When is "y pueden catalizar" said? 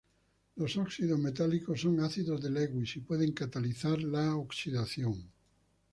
2.97-4.01